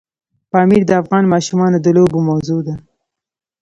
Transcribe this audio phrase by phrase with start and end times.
[0.51, 2.75] پامیر د افغان ماشومانو د لوبو موضوع ده.